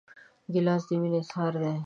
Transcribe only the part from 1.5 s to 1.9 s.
دی.